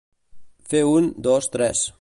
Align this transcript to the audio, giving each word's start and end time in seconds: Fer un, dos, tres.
Fer 0.71 0.81
un, 0.95 1.11
dos, 1.29 1.53
tres. 1.59 1.89